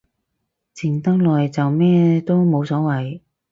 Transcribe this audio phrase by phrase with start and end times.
[0.73, 3.19] 靜得耐就咩都冇所謂